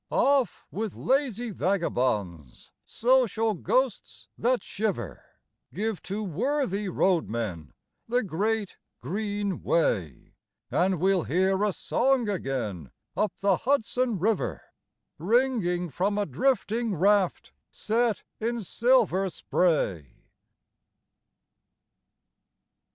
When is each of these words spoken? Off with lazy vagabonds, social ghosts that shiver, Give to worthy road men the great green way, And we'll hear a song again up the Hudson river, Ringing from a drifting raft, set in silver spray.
Off 0.09 0.65
with 0.71 0.95
lazy 0.95 1.51
vagabonds, 1.51 2.71
social 2.83 3.53
ghosts 3.53 4.29
that 4.35 4.63
shiver, 4.63 5.23
Give 5.75 6.01
to 6.01 6.23
worthy 6.23 6.89
road 6.89 7.29
men 7.29 7.71
the 8.07 8.23
great 8.23 8.77
green 8.99 9.61
way, 9.61 10.33
And 10.71 10.99
we'll 10.99 11.25
hear 11.25 11.63
a 11.63 11.71
song 11.71 12.27
again 12.29 12.89
up 13.15 13.31
the 13.41 13.57
Hudson 13.57 14.17
river, 14.17 14.63
Ringing 15.19 15.91
from 15.91 16.17
a 16.17 16.25
drifting 16.25 16.95
raft, 16.95 17.53
set 17.69 18.23
in 18.39 18.63
silver 18.63 19.29
spray. 19.29 20.15